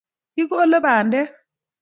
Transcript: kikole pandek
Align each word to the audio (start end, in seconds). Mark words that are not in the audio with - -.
kikole 0.33 0.77
pandek 0.85 1.29